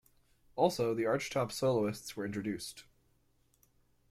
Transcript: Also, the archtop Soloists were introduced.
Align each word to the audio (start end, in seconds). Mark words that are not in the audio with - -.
Also, 0.55 0.95
the 0.95 1.03
archtop 1.03 1.51
Soloists 1.51 2.15
were 2.17 2.25
introduced. 2.25 2.85